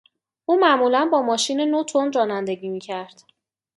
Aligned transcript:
او 0.45 0.55
معمولا 0.59 1.09
با 1.11 1.21
ماشین 1.21 1.61
نو 1.61 1.83
تند 1.83 2.15
رانندگی 2.15 2.69
میکرد. 2.69 3.23